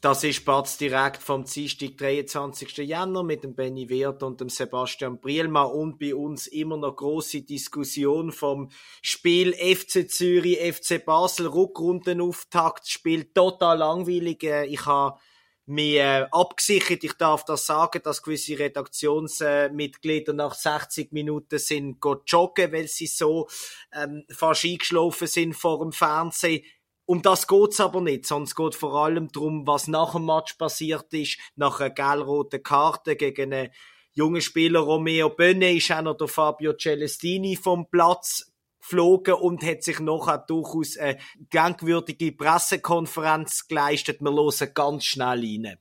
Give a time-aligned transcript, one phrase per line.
[0.00, 2.76] Das ist Batz direkt vom Dienstag, 23.
[2.78, 7.42] Jänner mit dem Benny Wirth und dem Sebastian Brielma und bei uns immer noch große
[7.42, 8.70] Diskussion vom
[9.02, 14.44] Spiel FC Zürich, FC Basel, Rückrundenauftakt, Spiel total langweilig.
[14.44, 15.18] Äh, ich habe
[15.66, 22.72] mir äh, abgesichert, ich darf das sagen, dass gewisse Redaktionsmitglieder nach 60 Minuten sind joggen,
[22.72, 23.48] weil sie so
[23.92, 26.62] ähm, fast eingeschlafen sind vor dem Fernsehen
[27.08, 31.10] um das geht's aber nicht, es geht vor allem darum, was nach dem Match passiert
[31.14, 33.70] ist, nach einer gelb-roten Karte gegen einen
[34.12, 39.84] jungen Spieler Romeo Bönne ist auch noch der Fabio Celestini vom Platz geflogen und hat
[39.84, 44.20] sich auch durchaus eine denkwürdige Pressekonferenz geleistet.
[44.20, 45.78] Wir hören ganz schnell rein.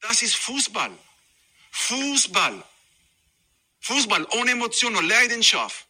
[0.00, 0.92] Das ist Fußball.
[1.72, 2.64] Fußball.
[3.80, 5.86] Fußball ohne Emotion und Leidenschaft.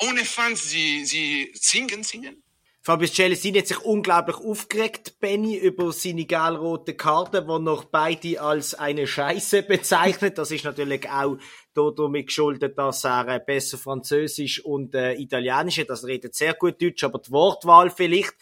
[0.00, 2.44] Ohne Fans, sie, sie singen, singen.
[2.80, 8.74] Fabius Celestini hat sich unglaublich aufgeregt, Benny, über seine gelb-rote Karte, die noch beide als
[8.74, 10.38] eine Scheiße bezeichnet.
[10.38, 11.36] Das ist natürlich auch
[11.74, 15.90] damit geschuldet, dass er äh, besser Französisch und äh, Italienisch hat.
[15.90, 18.34] Das redet sehr gut Deutsch, aber die Wortwahl vielleicht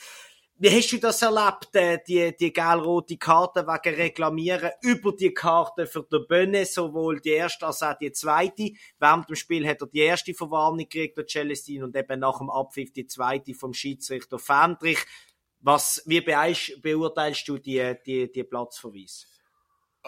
[0.59, 5.87] wie hast du das erlebt, äh, die, die gelb-rote Karte wegen Reklamieren über die Karte
[5.87, 8.71] für den Bönne, sowohl die erste als auch die zweite?
[8.99, 12.49] Während dem Spiel hat er die erste Verwarnung gekriegt, der Celestin, und eben nach dem
[12.49, 15.01] Abpfiff die zweite vom Schiedsrichter Fendrich.
[15.61, 19.27] Was, wie beurteilst du die, die, die Platzverweis?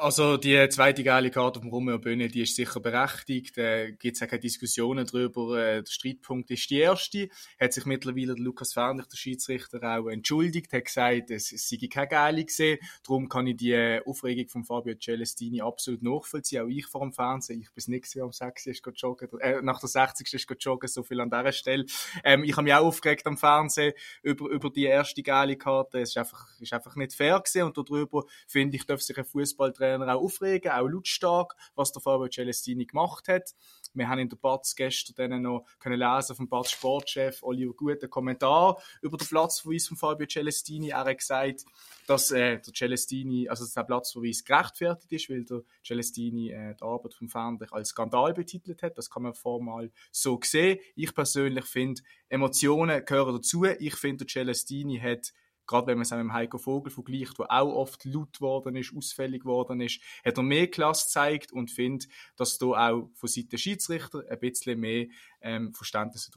[0.01, 3.57] Also die zweite geile Karte vom Romeo Böhne, die ist sicher berechtigt.
[3.57, 5.59] Da äh, gibt es auch keine Diskussionen darüber.
[5.59, 7.29] Äh, der Streitpunkt ist die erste.
[7.59, 11.79] Hat sich mittlerweile der Lukas Fernlich, der Schiedsrichter, auch entschuldigt, hat gesagt, es, es sei
[11.91, 12.79] keine geile gesehen.
[13.05, 16.63] Darum kann ich die Aufregung von Fabio Celestini absolut nachvollziehen.
[16.63, 17.61] Auch ich vor dem Fernsehen.
[17.61, 18.67] Ich bin nicht gesehen, am 6.
[18.67, 19.29] ist joggen.
[19.41, 20.33] Äh, nach der 60.
[20.33, 21.87] ist joggen, so viel an dieser Stelle.
[22.25, 26.01] Ähm, ich habe mich auch aufgeregt am Fernsehen über, über die erste geile Karte.
[26.01, 27.63] Es ist einfach, ist einfach nicht fair gewesen.
[27.63, 32.03] Und darüber, finde ich, darf sich ein Fußballtrainer Trainer auch aufregen, auch lautstark, was der
[32.03, 33.55] Fabio Celestini gemacht hat.
[33.95, 38.11] Wir haben in der Batz gestern noch können lesen vom Batz Sportchef Oliver Gut einen
[38.11, 40.91] Kommentar über den Platzverweis von Fabio Celestini.
[40.91, 41.65] Er hat gesagt,
[42.07, 46.85] dass äh, der Celestini, also dass der Platzverweis gerechtfertigt ist, weil der Celestini äh, die
[46.85, 48.99] Arbeit vom Fernlich als Skandal betitelt hat.
[48.99, 50.79] Das kann man formal so sehen.
[50.95, 53.65] Ich persönlich finde, Emotionen gehören dazu.
[53.65, 55.33] Ich finde, der Celestini hat
[55.69, 58.93] gerade wenn man es mit dem Heiko Vogel vergleicht, der auch oft laut geworden ist,
[58.97, 63.51] ausfällig geworden ist, hat er mehr Klasse gezeigt und finde, dass da auch von Seiten
[63.51, 65.07] der Schiedsrichter ein bisschen mehr
[65.41, 66.31] ähm, Verständnis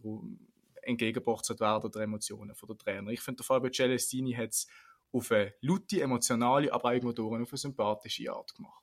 [0.84, 3.10] entgegengebracht werden der Emotionen von der Trainer.
[3.10, 4.68] Ich finde, der Fabio Celestini hat es
[5.12, 8.81] auf eine laute, emotionale, aber auch irgendwo auf eine sympathische Art gemacht.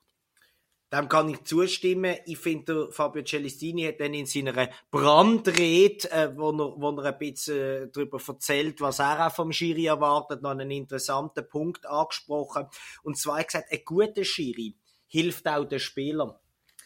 [0.91, 2.17] Dem kann ich zustimmen.
[2.25, 7.19] Ich finde, Fabio Celestini hat dann in seiner Brandrede, äh, wo, er, wo er ein
[7.19, 12.67] bisschen äh, darüber erzählt, was er auch vom Schiri erwartet, noch einen interessanten Punkt angesprochen.
[13.03, 14.77] Und zwar gesagt, ein guter Schiri
[15.09, 16.35] hilft auch den Spielern.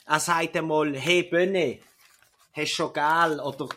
[0.05, 1.79] Er sagt einmal, hey Bönne,
[2.53, 3.69] hast schon geil, oder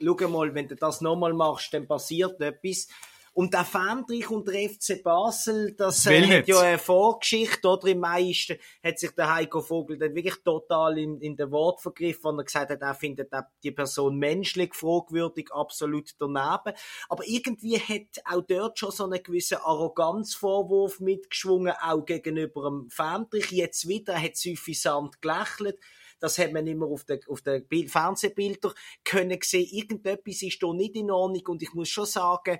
[0.00, 2.88] schau mal, wenn du das nochmal machst, dann passiert etwas.
[3.36, 7.88] Und der Fendrich und der FC Basel, das äh, hat ja eine Vorgeschichte, oder?
[7.88, 12.30] Im meisten hat sich der Heiko Vogel dann wirklich total in, in den Wort vergriffen,
[12.30, 13.30] wenn er gesagt hat, er findet
[13.62, 16.74] die Person menschlich fragwürdig, absolut daneben.
[17.10, 23.50] Aber irgendwie hat auch dort schon so einen gewissen Arroganzvorwurf mitgeschwungen, auch gegenüber dem Fendrich.
[23.50, 25.78] Jetzt wieder hat suffisant gelächelt.
[26.18, 28.72] Das hat man immer auf den, auf den Fernsehbildern
[29.04, 29.68] können sehen.
[29.70, 32.58] Irgendetwas ist da nicht in Ordnung und ich muss schon sagen,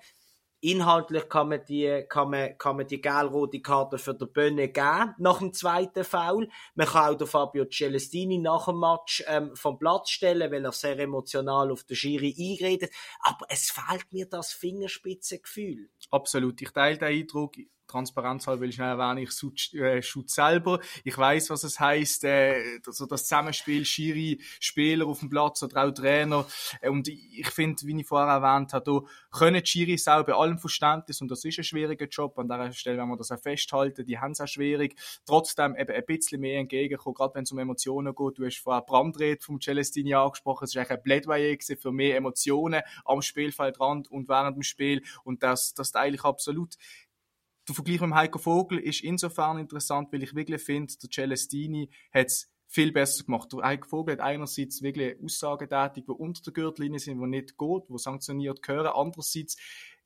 [0.67, 5.15] Inhaltlich kann man die, kann man, kann man die gelb-rote Karte für den Bönne geben,
[5.17, 6.49] nach dem zweiten Foul.
[6.75, 10.73] Man kann auch den Fabio Celestini nach dem Match ähm, vom Platz stellen, weil er
[10.73, 12.91] sehr emotional auf den Schiri einredet.
[13.21, 15.89] Aber es fehlt mir das Fingerspitzengefühl.
[16.11, 16.61] Absolut.
[16.61, 17.55] Ich teile den Eindruck.
[17.87, 20.81] Transparenz halber will ich schnell erwähnen, ich äh, schutz selber.
[21.05, 25.85] Ich weiß, was es heißt, äh, also das Zusammenspiel Schiri, Spieler auf dem Platz oder
[25.85, 26.47] auch Trainer.
[26.81, 30.59] Äh, und ich finde, wie ich vorher erwähnt habe, da können die Schiris auch allem
[30.59, 34.05] Verständnis, und das ist ein schwieriger Job, an der Stelle, wenn wir das auch festhalten,
[34.05, 37.59] die haben es auch schwierig, trotzdem eben ein bisschen mehr entgegenkommen, gerade wenn es um
[37.59, 38.39] Emotionen geht.
[38.39, 42.83] Du hast vorher Brandred vom Celestini angesprochen, es ist eigentlich ein Plädoyer für mehr Emotionen
[43.05, 45.03] am Spielfeldrand und während dem Spiel.
[45.25, 46.75] Und das, das teile ich absolut
[47.69, 52.27] der Vergleich mit Heiko Vogel ist insofern interessant, weil ich wirklich finde, der Celestini hat
[52.27, 53.53] es viel besser gemacht.
[53.53, 57.57] Der Heiko Vogel hat einerseits wirklich Aussagen tätig, die unter der Gürtellinie sind, die nicht
[57.59, 58.93] geht, die sanktioniert gehören.
[58.95, 59.57] Andererseits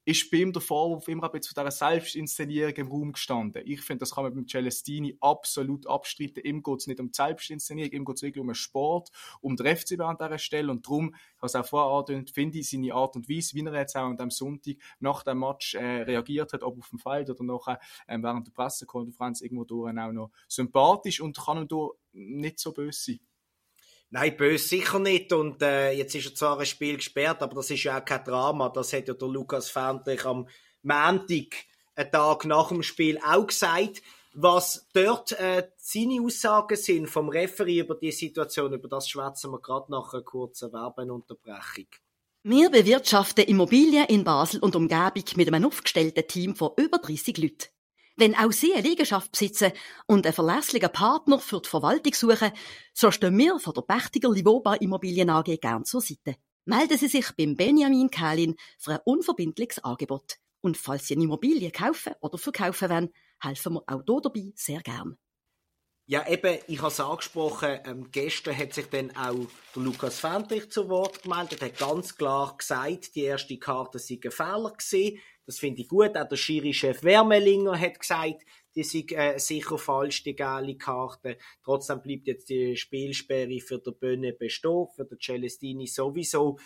[0.05, 3.63] ist bei ihm der Vorwurf immer ein bisschen von dieser Selbstinszenierung im Raum gestanden.
[3.67, 6.43] Ich finde, das kann man beim Celestini absolut abstreiten.
[6.43, 9.11] Ihm geht es nicht um die Selbstinszenierung, ihm geht es wirklich um den Sport,
[9.41, 10.71] um den FCB an dieser Stelle.
[10.71, 13.65] Und darum, ich habe es auch vorher angedeutet, finde ich seine Art und Weise, wie
[13.65, 16.99] er jetzt auch an dem Sonntag nach dem Match äh, reagiert hat, ob auf dem
[16.99, 21.89] Feld oder nachher äh, während der Pressekonferenz irgendwo durch auch noch sympathisch und kann da
[22.13, 23.30] nicht so böse sein.
[24.11, 25.33] Nein, böse sicher nicht.
[25.33, 28.25] Und äh, jetzt ist er zwar ein Spiel gesperrt, aber das ist ja auch kein
[28.25, 28.69] Drama.
[28.69, 30.49] Das hat ja der Lukas Fendrich am
[30.83, 31.55] Montag,
[31.95, 34.03] einen Tag nach dem Spiel, auch gesagt.
[34.33, 39.61] Was dort äh, seine Aussagen sind vom Referee über die Situation, über das schwätzen wir
[39.61, 41.87] gerade nach einer kurzen Werbeunterbrechung.
[42.43, 47.67] Wir bewirtschaften Immobilien in Basel und Umgebung mit einem aufgestellten Team von über 30 Leuten.
[48.17, 49.73] Wenn auch Sie eine Liegenschaft besitzen
[50.07, 52.53] und einen verlässlichen Partner für die Verwaltung suchen,
[52.93, 56.37] so stehen wir von der Pächtiger Livoba Immobilien AG gern zur Seite.
[56.65, 60.37] Melden Sie sich beim Benjamin Kählin für ein unverbindliches Angebot.
[60.61, 63.11] Und falls Sie eine Immobilie kaufen oder verkaufen wollen,
[63.41, 65.17] helfen wir auch hier dabei sehr gern.
[66.11, 69.47] Ja, eben, ich habe es angesprochen, ähm, gestern hat sich dann auch
[69.77, 74.33] der Lukas Fendrich zu Wort gemeldet, hat ganz klar gesagt, die erste Karte sei ein
[74.33, 75.21] Fehler gewesen.
[75.47, 76.17] Das finde ich gut.
[76.17, 78.43] Auch der Schiri-Chef Wermelinger hat gesagt,
[78.75, 81.39] die sind äh, sicher falsch, die gelbe Karte.
[81.63, 86.59] Trotzdem bleibt jetzt die Spielsperre für der Bönne bestehen, für den Celestini sowieso.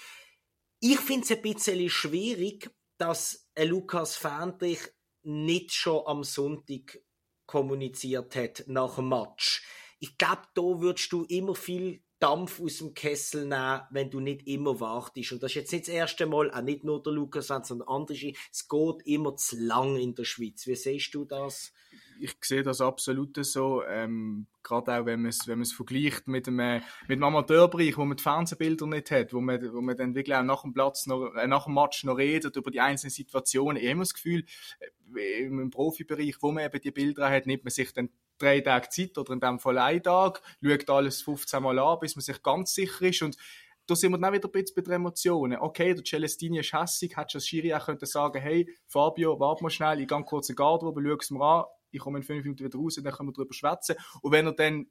[0.80, 4.80] Ich finde es ein bisschen schwierig, dass ein Lukas Fendrich
[5.22, 7.03] nicht schon am Sonntag
[7.46, 9.64] kommuniziert hat nach dem Match.
[9.98, 14.46] Ich glaube, da würdest du immer viel Dampf aus dem Kessel nehmen, wenn du nicht
[14.46, 15.32] immer wartest.
[15.32, 18.32] Und das ist jetzt nicht das erste Mal, auch nicht nur der Lukas, sondern andere.
[18.50, 20.66] Es geht immer zu lang in der Schweiz.
[20.66, 21.72] Wie siehst du das?
[22.24, 23.84] Ich sehe das absolut so.
[23.84, 27.98] Ähm, gerade auch, wenn man es, wenn man es vergleicht mit dem, mit dem Amateurbereich,
[27.98, 30.72] wo man die Fernsehbilder nicht hat, wo man, wo man dann wirklich auch nach dem
[30.72, 33.76] Platz noch, äh, nach dem Match noch redet über die einzelnen Situationen.
[33.76, 34.46] Ich habe immer das Gefühl,
[35.14, 38.88] äh, im Profibereich, wo man eben die Bilder hat, nimmt man sich dann drei Tage
[38.88, 42.42] Zeit oder in dem Fall einen Tag, schaut alles 15 Mal an, bis man sich
[42.42, 43.36] ganz sicher ist und
[43.86, 45.58] da sind wir dann wieder ein bisschen bei den Emotionen.
[45.58, 49.62] Okay, der Celestini ist hässig, hättest du als Schiri auch können sagen hey, Fabio, warte
[49.62, 52.24] mal schnell, ich gehe kurz in den Garderobe, schau es mir an, ich komme in
[52.24, 53.96] fünf Minuten wieder raus, dann können wir darüber schwätzen.
[54.22, 54.86] Und wenn er dann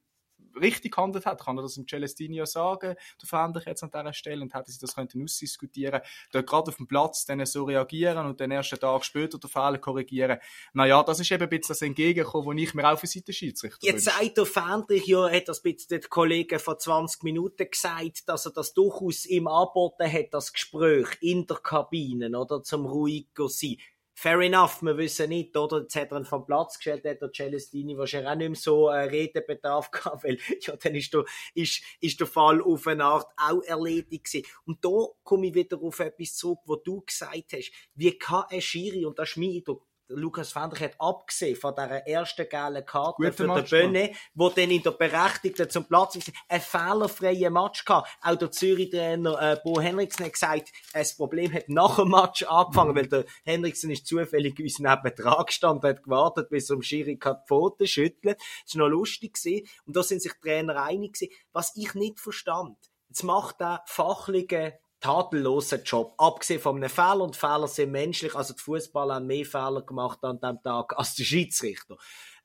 [0.60, 4.42] richtig gehandelt hat, kann er das dem Celestini sagen, der Veränderung jetzt an dieser Stelle,
[4.42, 6.02] und hätte sie das könnten ausdiskutieren,
[6.32, 9.78] dort gerade auf dem Platz dann so reagieren und den ersten Tag später den Fehler
[9.78, 10.40] korrigieren.
[10.74, 13.86] Naja, das ist eben ein bisschen das Entgegenkommen, wo ich mir auch für Seite Schiedsrichter
[13.86, 18.46] Jetzt sagt der Fendrich ja, hat das bisschen der Kollege vor 20 Minuten gesagt, dass
[18.46, 23.78] er das durchaus ihm angeboten hat, das Gespräch in der Kabine, oder, zum ruhiger sein
[24.14, 25.82] fair enough, wir wissen nicht, oder?
[25.82, 28.90] Jetzt hat er ihn vom Platz gestellt, hat der Celestini wahrscheinlich auch nicht mehr so
[28.90, 33.28] äh, Redebedarf gehabt, weil, ja, dann ist der, ist, ist der Fall auf eine Art
[33.38, 34.46] auch erledigt gewesen.
[34.66, 38.62] Und da komme ich wieder auf etwas zurück, wo du gesagt hast, wie kann ein
[38.62, 43.16] Schiri, und das ist mein Eindruck, Lukas Fendrich hat abgesehen von dieser ersten gelben Karte
[43.18, 47.50] Gute für Match, den Bönne, wo dann in der Berechtigten zum Platz ist, ein fehlerfreier
[47.50, 48.10] Match gehabt.
[48.22, 52.92] Auch der Zürich-Trainer äh, Bo Henriksen hat gesagt, das Problem hat nach dem Match angefangen,
[52.92, 52.96] mhm.
[52.96, 57.18] weil der Henriksen ist zufällig uns neben dran gestanden, hat gewartet, bis er um Schiri
[57.18, 58.40] die Pfoten schüttelt.
[58.66, 59.68] Das war noch lustig gewesen.
[59.86, 61.34] Und da sind sich die Trainer einig gewesen.
[61.52, 62.78] Was ich nicht verstand,
[63.10, 66.16] jetzt macht der fachliche tadellosen Job.
[66.18, 70.24] Abgesehen von einem Fehler, und Fehler sind menschlich, also die Fußballer haben mehr Fehler gemacht
[70.24, 71.98] an diesem Tag als die Schiedsrichter.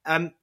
[0.04, 0.34] Ähm,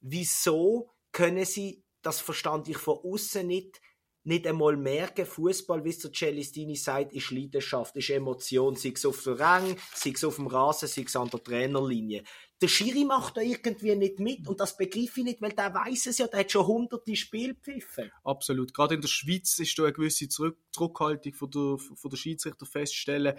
[0.00, 3.80] wieso können sie, das verstand ich von außen nicht,
[4.24, 9.04] nicht einmal merken, Fußball, wie es der Celestini sagt, ist Leidenschaft, ist Emotion, sei es
[9.04, 12.24] auf der Rang, sei es auf dem Rasen, sei es an der Trainerlinie
[12.60, 16.06] der Schiri macht da irgendwie nicht mit und das begreife ich nicht, weil der weiß
[16.06, 18.10] es ja, der hat schon hunderte Spielpfiffe.
[18.24, 18.74] Absolut.
[18.74, 22.66] Gerade in der Schweiz ist da eine gewisse Zurück Zurückhaltung von der, von der Schiedsrichter
[22.66, 23.38] feststellen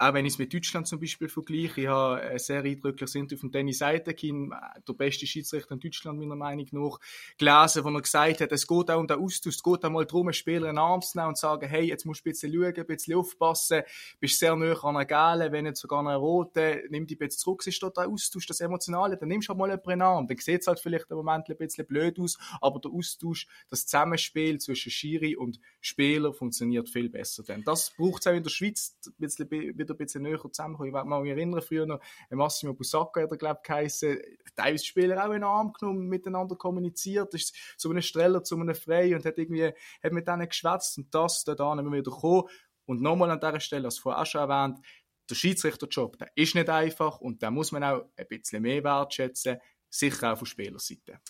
[0.00, 3.38] auch wenn ich es mit Deutschland zum Beispiel vergleiche, ich habe ein sehr eindrückliches Interview
[3.38, 4.50] von Danny Seitekin,
[4.88, 6.98] der beste Schiedsrichter in Deutschland meiner Meinung nach,
[7.36, 10.06] gelesen, wo er gesagt hat, es geht auch um den Austausch, es geht auch mal
[10.06, 12.30] darum, einen Spieler in den Arm zu nehmen und zu sagen, hey, jetzt musst du
[12.30, 13.82] ein bisschen schauen, ein bisschen aufpassen,
[14.18, 17.40] bist sehr nah an einer Gale, wenn nicht sogar einer Rote, nimm dich ein bisschen
[17.40, 20.02] zurück, ist dort der Austausch, das Emotionale, dann nimmst du halt mal jemanden in den
[20.02, 23.46] Arm, dann sieht es halt vielleicht im Moment ein bisschen blöd aus, aber der Austausch,
[23.68, 27.42] das Zusammenspiel zwischen Schiri und Spieler funktioniert viel besser.
[27.42, 30.94] Denn das braucht es auch in der Schweiz ein bisschen wieder ein bisschen näher zusammenkommen.
[30.94, 34.18] Ich mich erinnern, früher noch Massimo Busacca hat er, glaube ich, geheissen,
[34.54, 38.74] teilweise Spieler auch in den Arm genommen, miteinander kommuniziert, ist zu einem Streller, zu einem
[38.74, 42.48] Frei und hat irgendwie, hat mit denen geschwätzt und das, da dann wir wieder gekommen.
[42.86, 44.78] Und nochmal an dieser Stelle, als vorher auch schon erwähnt,
[45.28, 49.58] der Schiedsrichterjob, der ist nicht einfach und da muss man auch ein bisschen mehr wertschätzen,
[49.88, 51.20] sicher auch von Spielerseite.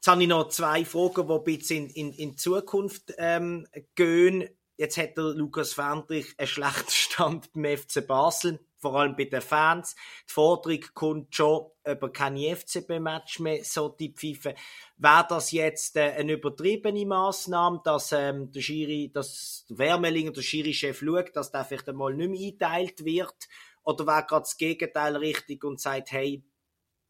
[0.00, 4.48] Jetzt habe ich noch zwei Fragen, die ein bisschen in, in, in Zukunft ähm, gehen.
[4.80, 8.60] Jetzt hat der Lukas Fendrich einen schlechten Stand beim FC Basel.
[8.78, 9.94] vor allem bei den Fans.
[10.26, 14.54] Die Forderung kommt schon über keine FCB-Match mehr, so die Pfeife.
[14.96, 20.98] Wäre das jetzt äh, eine übertriebene Maßnahme, dass ähm, der Schiri, dass Wermelinger, der Schiri-Chef
[20.98, 23.48] schaut, dass der vielleicht einmal nicht mehr eingeteilt wird?
[23.82, 26.42] Oder wäre gerade das Gegenteil richtig und sagt, hey,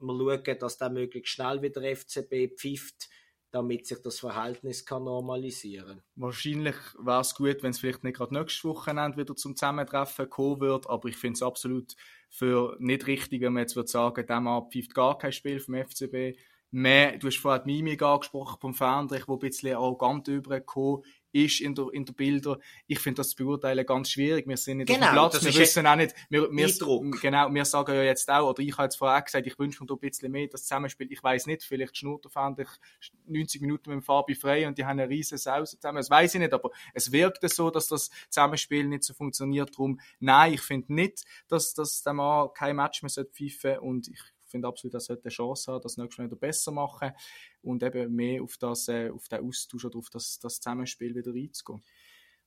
[0.00, 3.08] wir schauen, dass der möglichst schnell wieder FCB pfeift,
[3.50, 8.34] damit sich das Verhältnis kann normalisieren Wahrscheinlich wäre es gut, wenn es vielleicht nicht gerade
[8.34, 11.94] nächstes Wochenende wieder zum Zusammentreffen kommen wird, aber ich finde es absolut
[12.28, 15.74] für nicht richtig, wenn man jetzt würde sagen, der Mann pfeift gar kein Spiel vom
[15.74, 16.38] FCB.
[16.72, 21.02] Mehr, du hast vorhin die Mimik angesprochen vom Fernrich, wo ein bisschen arrogant übergekommen
[21.32, 22.58] ist in der, in der Bilder.
[22.86, 24.46] Ich finde das zu beurteilen ganz schwierig.
[24.46, 27.64] Wir sind nicht genau, auf dem Platz, wir wissen auch nicht, wir, wir, genau, wir
[27.64, 30.00] sagen ja jetzt auch, oder ich habe jetzt vorher gesagt, ich wünsche mir da ein
[30.00, 31.10] bisschen mehr das Zusammenspiel.
[31.10, 32.56] Ich weiß nicht, vielleicht schnurrt der Fan
[33.26, 35.98] 90 Minuten mit dem Fabi frei und die haben eine riesen Saus zusammen.
[35.98, 39.70] Das weiß ich nicht, aber es wirkt so, dass das Zusammenspiel nicht so funktioniert.
[39.72, 44.08] Darum, nein, ich finde nicht, dass, dass der Mann kein Match mehr pfeifen sollte und
[44.08, 47.12] ich finde absolut, er eine Chance hat, das nächstes Mal wieder besser machen
[47.62, 51.32] und eben mehr auf, das, äh, auf den Austausch oder auf das, das Zusammenspiel wieder
[51.32, 51.82] einzugehen.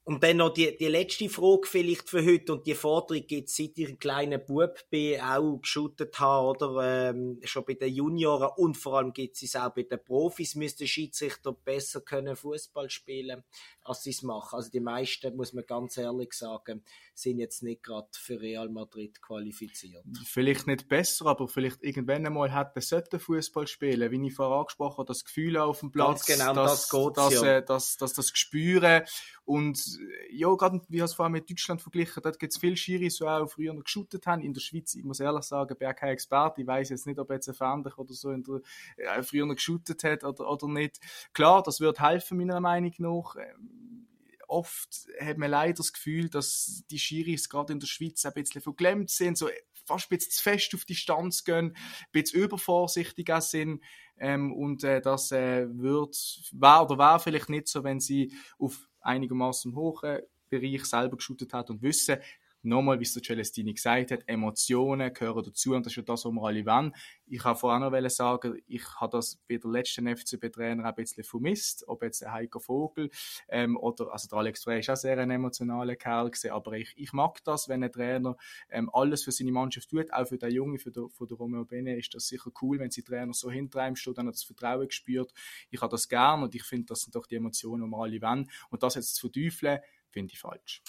[0.06, 3.56] Und dann noch die, die letzte Frage vielleicht für heute und die Forderung gibt es
[3.56, 8.50] seit ich ein kleiner Bub bin, auch geschuttet habe, oder ähm, schon bei den Junioren
[8.58, 13.44] und vor allem gibt es auch bei den Profis, müsste Schiedsrichter besser können Fußball spielen,
[13.86, 14.58] als sie es machen.
[14.58, 16.84] Also die meisten, muss man ganz ehrlich sagen,
[17.14, 20.04] sind jetzt nicht gerade für Real Madrid qualifiziert.
[20.26, 24.98] Vielleicht nicht besser, aber vielleicht irgendwann einmal hätte sollten Fußball spielen, wie ich vorher angesprochen
[24.98, 27.58] habe, das Gefühl auf dem Platz, Ganz genau, dass, das geht's, dass, ja.
[27.58, 29.04] äh, dass, dass das Gespüren
[29.46, 29.93] und
[30.32, 33.24] ja, gerade wie ich es vorher mit Deutschland verglichen, dort gibt es viele Schiris, die
[33.24, 34.42] auch früher noch geshootet haben.
[34.42, 36.62] In der Schweiz, ich muss ehrlich sagen, bin auch kein Experte.
[36.62, 38.62] Ich weiß jetzt nicht, ob jetzt ein Fendich oder so in der,
[38.98, 41.00] äh, früher noch geshootet hat oder, oder nicht.
[41.34, 43.36] Klar, das wird helfen, meiner Meinung nach.
[43.36, 44.08] Ähm,
[44.54, 48.62] Oft hat man leider das Gefühl, dass die Schiris gerade in der Schweiz ein bisschen
[48.62, 49.50] verklemmt sind, so
[49.86, 53.84] fast ein bisschen zu fest auf die Stanz gehen, ein bisschen übervorsichtig sind.
[54.18, 56.16] Ähm, und äh, das äh, wird,
[56.52, 61.70] war oder war vielleicht nicht so, wenn sie auf einigermaßen hohen Bereich selber geschootet hat
[61.70, 62.18] und wissen,
[62.64, 66.26] nochmal, wie es der Celestini gesagt hat, Emotionen gehören dazu und das ist ja das,
[66.26, 66.94] was wir alle wollen.
[67.26, 71.84] Ich habe vorher noch sagen, ich habe das bei der letzten FCB-Trainer ein bisschen vermisst,
[71.88, 73.10] ob jetzt Heiko Vogel
[73.50, 76.94] ähm, oder, also der Alex Frey ist auch sehr ein emotionaler Kerl gewesen, aber ich,
[76.96, 78.36] ich mag das, wenn ein Trainer
[78.70, 81.66] ähm, alles für seine Mannschaft tut, auch für den Junge, für den, für den Romeo
[81.66, 84.44] Bene ist das sicher cool, wenn sie Trainer so hinter ihm steht, dann hat das
[84.44, 85.34] Vertrauen gespürt.
[85.70, 88.22] Ich habe das gern und ich finde, das sind doch die Emotionen, die wir alle
[88.22, 89.80] wollen und das jetzt zu verteufeln,
[90.10, 90.82] finde ich falsch.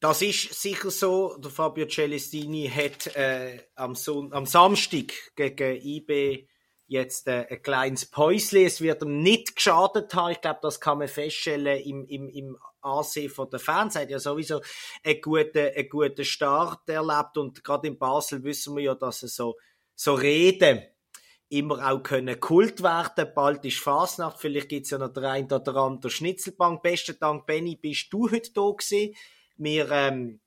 [0.00, 1.36] Das ist sicher so.
[1.38, 6.48] Der Fabio Celestini hat äh, am, Son am Samstag gegen IB
[6.86, 8.64] jetzt äh, ein kleines Päusli.
[8.64, 10.32] Es wird ihm nicht geschadet haben.
[10.32, 13.96] Ich glaube, das kann man feststellen im, im, im Ansehen von der Fans.
[13.96, 14.60] Er hat ja sowieso
[15.02, 19.28] einen guten, einen guten Start erlebt und gerade in Basel wissen wir ja, dass er
[19.28, 19.56] so,
[19.94, 20.82] so Reden
[21.48, 23.32] immer auch können Kult werden.
[23.34, 26.82] Bald ist Fasnacht, vielleicht gibt's ja noch der ein oder andere Schnitzelbank.
[26.82, 29.14] Besten Dank, Benny, bist du heute da gewesen.
[29.56, 30.40] Wir ähm,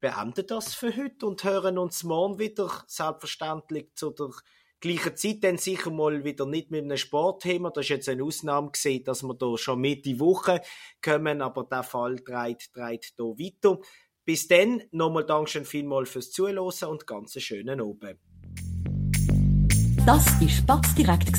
[0.00, 4.30] beenden das für heute und hören uns morgen wieder, selbstverständlich zu der
[4.80, 7.70] gleichen Zeit, dann sicher mal wieder nicht mit einem Sportthema.
[7.70, 10.60] Das ist jetzt eine Ausnahme gesehen, dass wir da schon Mitte Woche
[11.02, 12.70] kommen, aber der Fall dreht,
[13.16, 13.78] da weiter.
[14.24, 18.18] Bis dann, nochmal Dankeschön vielmals fürs Zuhören und ganz schönen Abend.
[20.06, 21.32] Das war Spatz direkt,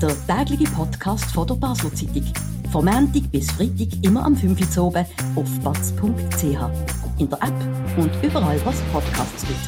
[0.00, 2.53] der tägliche Podcast von der Basler Zeitung.
[2.74, 6.42] Vom Montag bis Freitag immer am 5 Uhr auf batz.ch.
[7.18, 7.54] In der App
[7.96, 9.60] und überall, was Podcasts gibt.